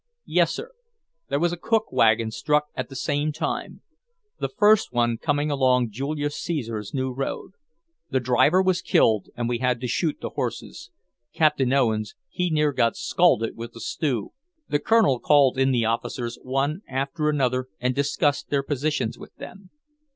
[0.25, 0.71] "Yes, sir.
[1.29, 3.83] There was a cook wagon struck at the same time;
[4.39, 7.51] the first one coming along Julius Caesar's new road.
[8.09, 10.89] The driver was killed, and we had to shoot the horses.
[11.33, 14.31] Captain Owens, he near got scalded with the stew."
[14.67, 19.69] The Colonel called in the officers one after another and discussed their positions with them.